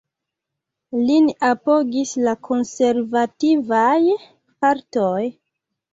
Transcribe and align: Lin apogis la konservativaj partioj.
Lin 1.09 1.27
apogis 1.49 2.13
la 2.29 2.35
konservativaj 2.49 4.01
partioj. 4.65 5.25